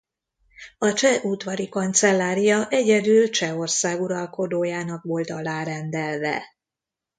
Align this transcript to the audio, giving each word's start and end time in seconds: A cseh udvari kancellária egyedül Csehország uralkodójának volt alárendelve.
A 0.77 0.93
cseh 0.93 1.21
udvari 1.25 1.69
kancellária 1.69 2.67
egyedül 2.69 3.29
Csehország 3.29 4.01
uralkodójának 4.01 5.03
volt 5.03 5.29
alárendelve. 5.29 6.41